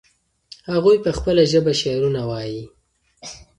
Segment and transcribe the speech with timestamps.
[0.71, 2.63] هغوی په خپله ژبه شعرونه وایي.